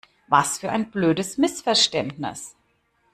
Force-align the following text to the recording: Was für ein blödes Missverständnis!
Was 0.29 0.57
für 0.57 0.71
ein 0.71 0.89
blödes 0.89 1.37
Missverständnis! 1.37 2.55